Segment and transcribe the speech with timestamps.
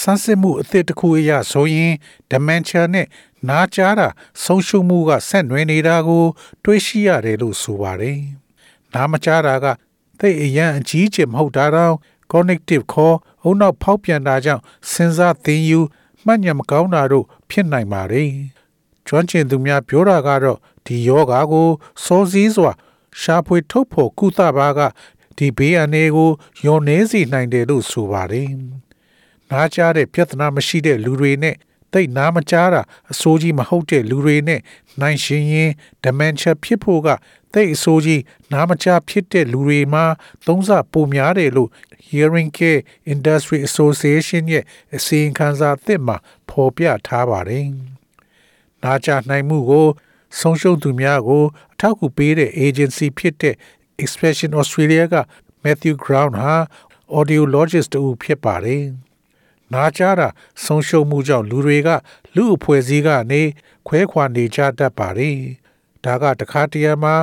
[0.00, 1.92] ဆန်းစစ်မှုအသစ်တစ်ခုအရဆိုရင်
[2.30, 3.06] dementia နဲ့
[3.48, 4.08] နားကြားတာ
[4.42, 6.24] ဆုံးရှုံးမှုကဆက်နွယ်နေတာကို
[6.64, 8.18] တွေးရှိရတယ်လို့ဆိုပါတယ်။
[8.94, 9.66] နားမကြားတာက
[10.18, 11.94] သိအရန်အကြီးကျယ်မဟုတ်တာတော့
[12.32, 15.80] cognitive ခေါ်အုံနောက်ဖောက်ပြန်တာကြောင့်စဉ်းစားသင်ယူ
[16.24, 18.30] မှတ်ဉာဏ်မကောင်းတာတို့ဖြစ်နိုင်ပါတယ်။
[19.06, 21.68] ကျွမ်းကျင်သူများပြောတာကတော့ဒီယောဂါကို
[22.04, 22.72] စောစည်းစွာ
[23.20, 24.80] ရှာဖွေထုတ်ဖို့ကုသပါက
[25.36, 26.30] ဒီဘေးအန္တရာယ်ကို
[26.66, 28.50] ယုံနေစေနိုင်တယ်လို့ဆိုပါတယ်။
[29.50, 31.56] နားကြားတဲ့ပြဿနာမရှိတဲ့လူတွေနဲ့
[31.92, 34.60] တိတ်နားမကြားတာအစိုးကြီးမဟုတ်တဲ့လူတွေနဲ့
[35.00, 35.70] နိုင်ရှင်ရင်
[36.04, 37.08] dementia ဖြစ်ဖို့က
[37.54, 38.22] တိတ်အစိုးကြီး
[38.52, 40.04] နားမကြားဖြစ်တဲ့လူတွေမှာ
[40.46, 41.70] သုံးဆပိုများတယ်လို့
[42.08, 42.80] Hearing Care
[43.12, 44.64] Industry Association ရဲ့
[44.96, 46.16] အစီရင်ခံစာသစ်မှာ
[46.48, 47.66] ဖော်ပြထားပါတယ်။
[48.82, 49.88] နားကြားနိုင်မှုကို
[50.40, 53.54] ဆုံးရှုံးသူများကိုအထောက်အကူပေးတဲ့ agency ဖြစ်တဲ့
[54.02, 55.16] Expression Australia က
[55.64, 56.54] Matthew Ground ဟာ
[57.18, 58.84] audiologist တူဖြစ်ပါတယ်။
[59.74, 60.28] နားကြားတာ
[60.64, 61.88] ဆုံးရှုံးမှုကြောင့်လူတွေက
[62.34, 63.42] လူအဖွဲ့အစည်းကနေ
[63.86, 65.38] ခွဲခွာနေကြတတ်ပါတယ်။
[66.04, 67.14] ဒါကတခါတရံမှာ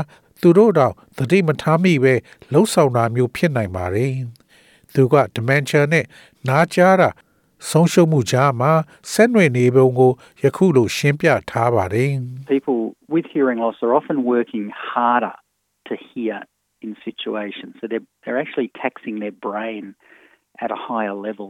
[0.41, 2.13] သူတို့တော့သတိမထားမိပဲ
[2.51, 4.13] လှုပ်ဆောင်တာမျိုးဖြစ်နိုင်ပါတယ်။
[4.93, 6.05] သူက dementia နဲ့
[6.47, 7.09] နားကြားတာ
[7.69, 8.71] ဆုံးရှုံးမှုကြားမှာ
[9.11, 10.11] ဆက်နွယ်နေပုံကို
[10.43, 12.11] ယခုလိုရှင်းပြထားပါတယ်။
[12.55, 12.79] People
[13.15, 15.35] with hearing loss are often working harder
[15.89, 16.35] to hear
[16.85, 17.73] in situations.
[17.79, 19.95] So they're, they're actually taxing their brain
[20.63, 21.49] at a higher level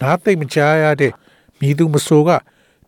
[0.00, 1.12] နားသိမ့်မကြားရတဲ့
[1.60, 2.30] မိသူမဆိုက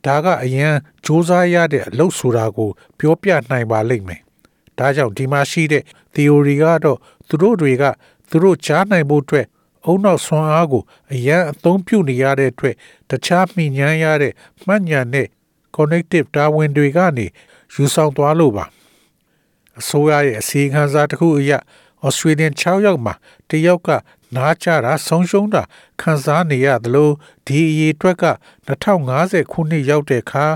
[0.07, 4.21] ဒါကအရန်စူးစမ်းရတဲ့အလုပ်ဆိုတာကို ပြောပြနိုင်ပါလိမ့်မယ်။
[4.79, 5.85] ဒါကြောင့်ဒီမှာရှိတဲ့
[6.15, 7.85] theory ကတော့သူတို့တွေက
[8.31, 9.47] သူတို့ကြားနိုင်ဖို့အတွက်
[9.87, 10.83] အုံနောက်ဆွမ်းအားကို
[11.13, 12.75] အရန်အသုံးပြုနေရတဲ့အတွက်
[13.11, 14.33] တခြားမိညာရတဲ့
[14.67, 15.27] မှတ်ဉာဏ်နဲ့
[15.77, 17.27] connective တာဝန်တွေကနေ
[17.75, 18.65] ယူဆောင်သွားလို့ပါ
[19.81, 21.53] အစိုးရရဲ့အစီအခံစာတစ်ခုအရ
[22.07, 23.15] Australian 6ယောက်မှာ
[23.49, 23.89] တစ်ယောက်က
[24.37, 25.63] နားကြတာဆုံးရှုံးတာ
[26.01, 27.11] ခံစားနေရသလို
[27.47, 28.27] ဒီအရေးအတွက်က
[28.69, 30.47] 2050ခုနှစ်ရောက်တဲ့အခါ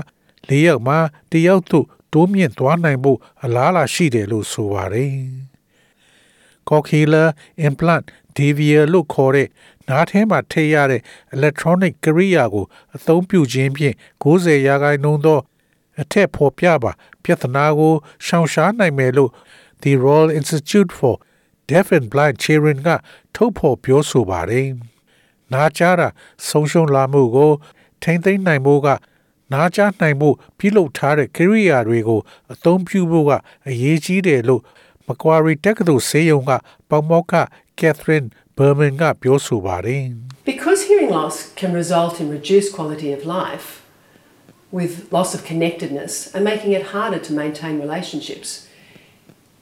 [0.49, 0.99] ၄ယောက်မှာ
[1.31, 5.13] တစ်ယောက်သို့တိုးမြင့်သွားနိုင်ဖို့အလားအလာရှိတယ်လို့ဆိုပါတယ်။
[6.69, 7.27] cochlear
[7.67, 8.05] implant
[8.37, 9.47] DVR လို့ခေါ်တဲ့
[9.89, 11.01] နားထဲမှာထည့်ရတဲ့
[11.35, 15.39] electronic ကိရိယာကို အသုံးပြုခြင်းဖြင့်90ရာခိုင်နှုန်းသော
[16.01, 16.91] အထက်ဖော်ပြပါ
[17.23, 17.93] ပြဿနာကို
[18.25, 19.31] ရှောင်ရှားနိုင်မယ်လို့
[19.81, 21.15] The Royal Institute for
[21.68, 22.88] Deaf and Blind Children က
[23.34, 24.68] ထုတ်ဖော်ပြောဆိုပါတယ်။
[25.52, 26.08] နားကြားတာ
[26.48, 27.52] ဆုံးရှုံးလာမှုကို
[28.02, 28.88] ထိမ့်သိမ်းနိုင်ဖို့က
[29.52, 32.20] နားကြားနိုင်မှုပြုလုပ်ထားတဲ့ကိရိယာတွေကို
[32.52, 33.32] အသုံးပြုဖို့က
[33.68, 34.62] အရေးကြီးတယ်လို့
[35.06, 36.52] Macquarie တက္ကသိုလ်ဆေးရုံက
[36.90, 37.34] ပေါမောက္ခ
[37.80, 40.04] Catherine Berman ကပြောဆိုပါတယ်။
[40.50, 43.66] Because hearing loss can result in reduced quality of life
[44.78, 48.48] with loss of connectedness and making it harder to maintain relationships.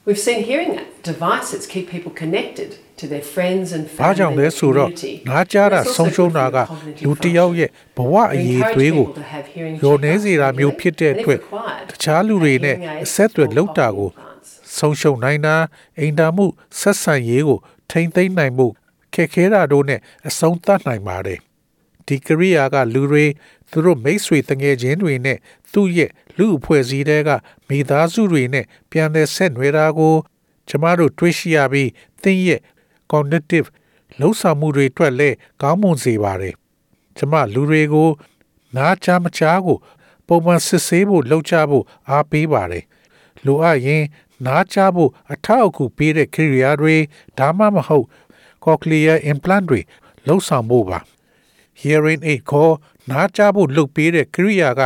[0.06, 4.54] We've seen hearing devices keep people connected to their friends and ဘာ family ကြောင့်လဲ and
[4.58, 5.12] ဆိုတော့ community.
[5.28, 9.06] နားကြားတာ It's also ဆုံးရှုံး good တာ for က your cognitive လူတစ်ယောက်ရဲ့ဘဝအ We ရေး encourage သွေးကို
[9.06, 12.90] people to have hearing ရောနေ checkups စေတာမျိုး regularly ဖြစ်တဲ့ and if အတွက် required, တခြားလူတွေနဲ့ hearing
[12.98, 14.76] aids အဆက်အသွယ် or လုပ်တာကို cochlear implants.
[14.78, 15.56] ဆုံးရှုံးနိုင်တာ
[15.98, 16.46] အိမ်တာမှု
[16.80, 17.58] ဆက်ဆံရေးကို
[17.90, 18.66] ထိမ့်သိမ်းနိုင်မှု
[19.14, 21.38] ခက်ခဲတာတို့နဲ့အဆုံးသတ်နိုင်ပါတယ်
[22.06, 23.24] ဒီကရိယာကလူတွေ
[23.70, 25.38] သူတို့မိတ်ဆွေတငယ်ချင်းတွေနဲ့
[25.72, 27.30] သူ့ရဲ့လူအဖွဲ့အစည်းတွေက
[27.68, 30.14] မိသားစုတွေနဲ့ပြန်လည်ဆက်နွယ်တာကို
[30.68, 31.90] ကျမတို့တွေ့ရှိရပြီး
[32.22, 32.60] သင်ရဲ့
[33.12, 33.68] cognitive
[34.18, 36.54] လှုပ်ဆောင်မှုတွေအတွက်လည်းကောင်းမွန်စေပါတယ်
[37.16, 38.10] ကျမလူတွေကို
[38.76, 39.78] နားချမချားကို
[40.26, 42.84] ပုံမှန်စစ်ဆေးဖို့လှုပ်ချဖို့အားပေးပါတယ်
[43.44, 44.04] လိုအပ်ရင်
[44.46, 46.96] နားချဖို့အထောက်အကူပေးတဲ့ကိရိယာတွေ
[47.38, 48.06] ဒါမှမဟုတ်
[48.64, 49.80] cochlear implant တွေ
[50.26, 50.98] လှုပ်ဆောင်ဖို့ပါ
[51.80, 52.70] hearing aid ကို
[53.10, 54.80] နားချဖို့လုပ်ပေးတဲ့ကိရိယာက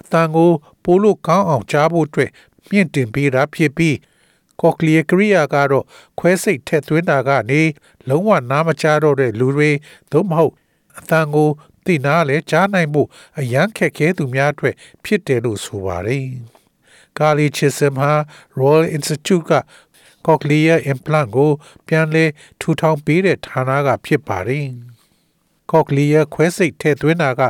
[0.00, 0.50] အတန်ကို
[0.84, 2.30] ပိုလို့ကောင်းအောင်ကြားဖို့အတွက်
[2.70, 3.94] မြင့်တင်ပေးတာဖြစ်ပြီး
[4.60, 5.84] cochlear ကိရိယာကတော့
[6.18, 7.62] ခွဲစိတ်ထည့်သွင်းတာကနေ
[8.08, 9.70] လုံးဝနားမချတော့တဲ့လူတွေ
[10.12, 10.52] သို့မဟုတ်
[10.98, 11.48] အတန်ကို
[11.84, 13.08] သိနာလည်းကြားနိုင်ဖို့
[13.38, 14.74] အရန်ခက်ခဲသူများအတွက်
[15.04, 16.26] ဖြစ်တယ်လို့ဆိုပါတယ်။
[17.18, 18.12] ကာလီချစ်စမ်ဟာ
[18.58, 19.52] Royal Institute က
[20.26, 21.50] cochlear implant ကို
[21.86, 22.24] ပြန်လဲ
[22.60, 24.66] ထူထောင်ပေးတဲ့ဌာနကဖြစ်ပါတယ်။
[25.71, 27.41] cochlear ခွဲစိတ်ထည့်သွင်းတာက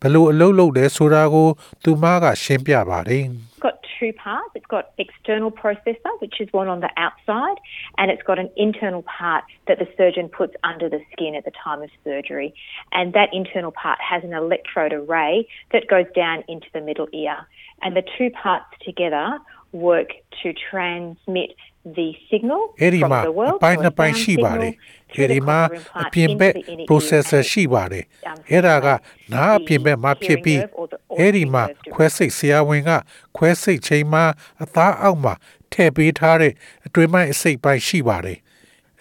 [0.00, 1.48] ဘယ်လိုအလုပ်လုပ်လဲဆိုတာကို
[1.84, 3.26] သူမကရှင်းပြပါတယ်။
[3.66, 4.50] got two parts.
[4.54, 7.58] It's got external processor, which is one on the outside,
[7.98, 11.52] and it's got an internal part that the surgeon puts under the skin at the
[11.64, 12.54] time of surgery.
[12.92, 17.36] And that internal part has an electrode array that goes down into the middle ear.
[17.82, 19.38] And the two parts together
[19.87, 20.09] work
[20.39, 21.49] to transmit
[21.97, 24.51] the signal အဲ့ဒီ from မှာ the အ world ပိုင်း to နှစ် a ပိုင်း sound ရှိပါ
[24.53, 24.73] signal တယ်
[25.13, 28.05] to အဲ့ the ဒီမှာ cochlear အ implant ပြင်ဘက် into the inner ear processor and ရှိပါတယ်
[28.05, 32.91] um, အဲ့ဒါက stimulate နားအပြင်ဘက်မှာဖြစ်ပြီး the hearing nerve or the အဲ့ဒီ auditory မှာ nerve ခွဲစိတ်ဆရာဝန်က
[33.37, 34.23] ခွဲစိတ်ချိန်မှာ
[34.63, 35.33] အသားအောက်မှာ
[35.71, 36.53] ထည့်ပေးထားတဲ့
[36.85, 38.39] အတွင်းပိုင်းအစိတ်ပိုင်းရှိပါတယ်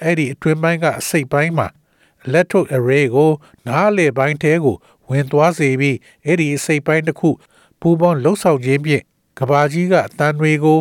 [0.03, 1.69] အဲ့ဒီအတွင်းပိုင်းကအစိတ်ပိုင်းမှာ
[2.27, 3.31] electrode array ကို
[3.67, 4.77] နားလေပိုင်းထဲကို
[5.09, 7.31] ဝင်သွားစေပြီးအဲ့ဒီအစိတ်ပိုင်းတစ်ခု
[7.81, 9.05] ပူပေါင်းလှုပ်ဆောင်ခြင်းဖြင့်
[9.41, 10.79] ကဘာကြီးကအတန်တွေကို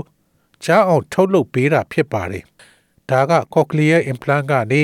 [0.64, 2.44] ကြားအောင်ထုတ်လုပ်ပေးတာဖြစ်ပါတယ်
[3.10, 4.82] ဒါက cochlear implant ကနေ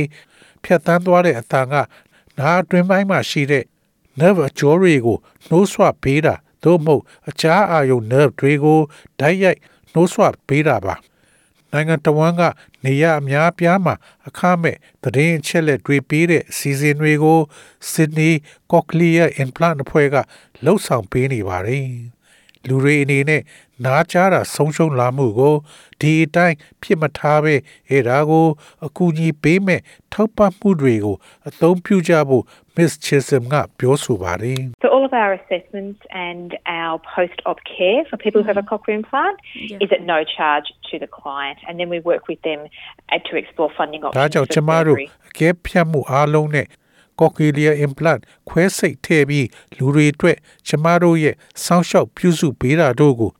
[0.64, 1.76] ဖြတ်တန်းသွားတဲ့အတန်က
[2.40, 3.64] နားအတွင်းပိုင်းမှာရှိတဲ့
[4.20, 5.18] nerve အကျော်တွေကို
[5.48, 8.80] နှိုးဆွပေးတာသို့မဟုတ်အခြားအာယုံ nerve တွေကို
[9.20, 9.60] ဓာတ်ရိုက်
[9.94, 10.96] နှိုးဆွပေးတာပါ
[11.72, 12.42] နိုင်ငံတော်ဝန်က
[12.86, 13.96] နေရအများပြားမှာ
[14.28, 17.40] အခမဲ့သတင်းအချက်လက်တွေပေးတဲ့စီစဉ်တွေကို
[17.92, 18.34] Sydney
[18.72, 20.16] Cochlear Implant အဖွဲ့က
[20.64, 22.15] လှုပ်ဆောင်ပေးနေပါတယ်
[22.70, 23.42] လူတွေအနေနဲ့
[23.86, 25.56] နားကြားတာဆုံးရှုံးလာမှုကို
[26.02, 27.56] ဒီအတိုင်းဖြစ်မထားပဲ
[27.90, 28.48] အဲ့ဒါကို
[28.86, 29.82] အကူအညီပေးမဲ့
[30.14, 31.16] ထောက်ပံ့မှုတွေကို
[31.50, 32.44] အသုံးပြုကြဖို့
[32.78, 38.48] Miss Chisholm ကပြောဆိုပါတယ် So all of our assessments and our post-op care for people who
[38.52, 39.38] have a cochlear implant
[39.86, 42.60] is at no charge to the client, and then we work with them
[43.14, 45.08] uh, to explore funding ဒါ options ကြောင့် for ကျမတို့ surgery.
[45.30, 46.66] အကဲဖြတ်မှုအားလုံးနဲ့
[47.20, 49.48] cochlear implant ခွဲစိတ်ထည့်ပြီး
[49.78, 53.32] လူတွေအတွက်ကျမတို့ရဲ့စောင့်ရှောက်ပြုစုပေးတာတို့ကို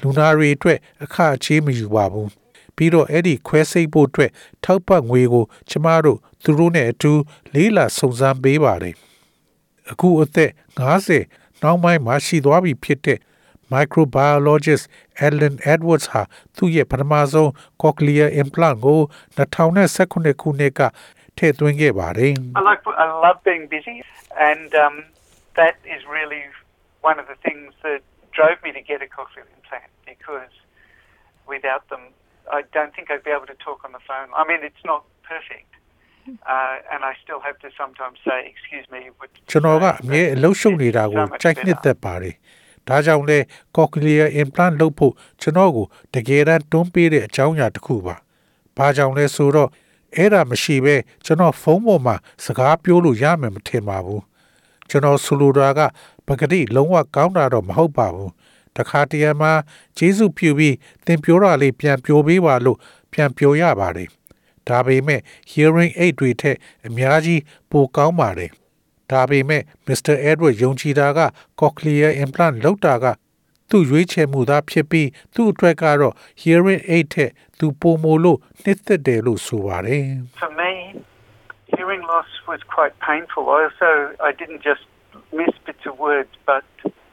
[0.00, 2.30] လူနာတွေအတွက်အခအချေးမယူပါဘူး
[2.76, 4.30] ပြီးတော့အဲ့ဒီခွဲစိတ်ဖို့အတွက်
[4.64, 7.12] ထောက်ပံ့ငွေကို ကျမတို့သူတို့နဲ့အတူ
[7.54, 8.94] လေးလာစုံစမ်းပေးပါတယ်
[9.90, 10.50] အခုအသက်
[11.08, 13.18] 50နောက်ပိုင်းမှာရှိသွားပြီဖြစ်တဲ့
[13.72, 14.84] microbiologist
[15.26, 16.22] Ellen Edwards ဟာ
[16.56, 17.50] သူ့ရဲ့ပထမဆုံး
[17.82, 19.00] cochlear implant ကို
[19.36, 20.80] 2019ခုနှစ်က
[21.37, 23.97] ထည့်သွင်းခဲ့ပါတယ် I like I love being busy,
[24.49, 24.95] and um,
[25.59, 26.43] that is really
[27.09, 28.01] one of the things that
[28.37, 30.53] drove me to get a cochlear implant because
[31.53, 32.03] without them,
[32.57, 34.29] I don't think I'd be able to talk on the phone.
[34.41, 35.01] I mean, it's not
[35.31, 35.71] perfect,
[36.53, 39.93] uh, and I still have to sometimes say, "Excuse me." What did you ကျွန်တော်က say?"
[40.03, 41.83] အမြဲအလုပ်ရှုပ်နေတာကို So much ကြိုက်နှစ် better.
[41.85, 42.35] သက်ပါတယ်။
[42.87, 43.39] ဒါကြောင့်လဲ
[43.77, 45.85] cochlear implant လုပ်ဖို့ကျွန်တော်ကို
[46.15, 48.15] တကယ်တမ်းတွန်းပေးတဲ့အကြောင်းအရာတစ်ခုပါ။
[48.77, 49.69] ဘာကြောင့်လဲဆိုတော့
[50.16, 50.94] အဲ့ဒါမရှိပဲ
[51.24, 54.20] ကျွန်တော်ဖုန်းပေါ်မှာစကားပြောလို့ရမယ်မထင်ပါဘူး။
[54.88, 55.80] ကျွန်တော်ဆိုလိုတာက
[56.26, 58.30] ပကတိလုံးဝကောင်းတာတော့မဟုတ်ပါဘူး။
[58.76, 59.52] တခါတရံမှာ
[59.98, 60.74] ဂျေစုပြုပြီး
[61.06, 62.78] သင်ပြောတာလေးပြန်ပြောပေးပါလို့
[63.12, 64.08] ပြန်ပြောရပါတယ်။
[64.68, 65.20] ဒါပေမဲ့
[65.50, 66.56] hearing aid တွေထက်
[66.86, 67.40] အများကြီး
[67.70, 68.50] ပိုကောင်းပါတယ်။
[69.10, 70.14] ဒါပေမဲ့ Mr.
[70.30, 71.20] Edward ယုံကြည်တာက
[71.60, 73.04] cochlear implant လောက်တာက
[73.69, 80.05] သူ့ရွေးချယ်မှုသားဖြစ်ပြီးသူ့အတွက်ကတော့ hearing aid ထက်သူပိုမိုလို့နှစ်သက်တယ်လို့ဆိုပါတယ်
[80.41, 80.71] For me,
[81.75, 83.43] hearing loss was quite painful.
[83.55, 83.91] I also
[84.29, 84.83] I didn't just
[85.39, 86.65] miss bits of words, but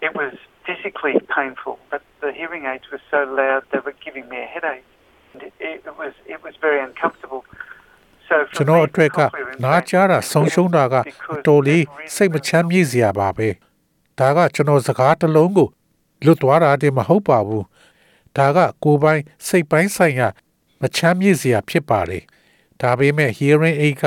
[0.06, 0.32] it was
[0.66, 1.74] physically painful.
[1.92, 4.86] But the hearing aids were so loud they were giving me a headache.
[5.32, 5.52] And it,
[5.86, 7.42] it was it was very uncomfortable.
[8.28, 12.34] So ကျွ for န်တော် me, အတွက်က cochlear နား implant ကြားတာဆုံးရှုံးတာက because အတော်လေး it really, စိတ်မ
[12.36, 13.48] really ချမ်းမြေ့စရာပါပဲ
[14.20, 15.68] ဒါကကျွန်တော်စကားတစ်လုံးကို
[16.23, 17.65] လွတ်သွားတာတည်းမဟုတ်ပါဘူး
[18.37, 20.27] ဒါကကိုယ်ပိုင်စိတ်ပိုင်းဆိုင်ရာ
[20.81, 22.23] မချမ်းမြေ့စရာဖြစ်ပါတယ်
[22.81, 24.03] ဒါပေမဲ့ hearing aid က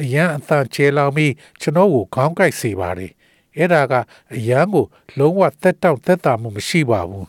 [0.00, 3.12] အရန်အသံကျဲလောင်ပြီးကျွန်တော်ကိုခေါင်းကိုက်စေပါတယ်
[3.56, 3.94] အဲ့ဒါက
[4.36, 4.84] အရန်ကို
[5.18, 7.26] လုံးဝသက်တောင့်သက်သာမှုမရှိပါဘူး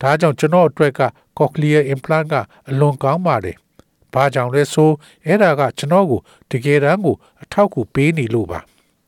[0.00, 1.02] ဒါကြောင့်ကျွန်တော်အတွက်က
[1.38, 2.34] cochlear implant က
[2.68, 3.56] အလွန်ကောင်းပါတယ်။
[4.12, 4.90] ဘာကြောင့်လဲဆို
[5.26, 6.20] အဲ့ဒါကကျွန်တော်ကို
[6.50, 8.60] တကယ်တမ်းကိုအထောက်အကူပေးနေလို့ပါ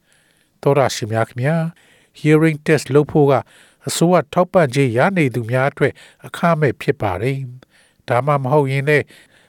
[0.63, 1.57] ။သောရရှိမြခင်ဗျာ
[2.19, 3.35] hearing test လုပ်ဖို့က
[3.87, 5.93] အစိုးရထောက်ပံ့ခြင်းရနေသူများအတွက်
[6.27, 7.39] အခမဲ့ဖြစ်ပါတယ်။
[8.09, 9.05] ဒါမှမဟုတ်ရင်လည်း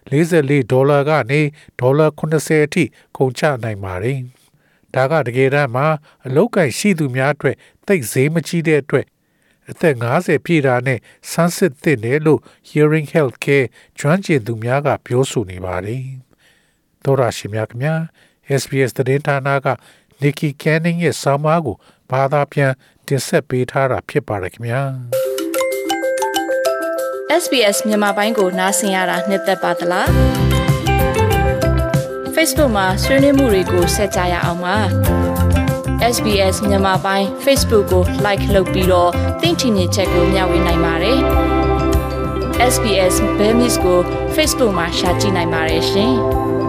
[0.10, 1.42] 44ဒေါ်လာကနေ
[1.80, 2.84] ဒေါ်လာ80အထိ
[3.18, 4.20] ကုန်ချနိုင်ပါတယ်။
[4.96, 5.88] ဒါကတကယ်တမ်းမှာ
[6.26, 7.56] အလောက်ကန်ရှိသူများအတွက်
[7.88, 9.06] သိပ်ဈေးမကြီးတဲ့အတွက်
[9.72, 11.00] အသက်50ပြည့်တာနဲ့
[11.32, 13.68] ဆန်းစစ်သင့်တယ်လို့ Hearing Health Care
[14.00, 16.04] ကျွမ်းကျင်သူများကပြောဆိုနေပါတယ်။
[17.04, 17.96] သောရရှိမြခင်ဗျာ
[18.62, 19.68] SBS သတင်းဌာနက
[20.22, 21.78] Nikki Canning ရဲ့ဆောင်းပါးကို
[22.12, 22.72] ဘာသာပြန်
[23.08, 24.82] တင်ဆက်ပေးထားတာဖြစ်ပါတယ်ခင်ဗျာ
[27.44, 30.08] SBS မြန်မာပိုင်းကိုနားဆင်ရတာနှစ်သက်ပါတလား
[32.36, 34.78] Facebook မှာဆွေးနွေးမှုတွေကိုဆက်ကြရအောင်ပါ
[36.16, 39.12] SBS မြန်မာပိုင်း Facebook ကို like လုပ်ပြီးတော့
[39.42, 41.20] သင်ချင်တဲ့ချက်ကိုမျှဝေနိုင်ပါတယ်။
[42.74, 44.00] SBS Bemis ကို
[44.36, 46.14] Facebook မှာ share ကြည့်နိုင်ပါတယ်ရှင်။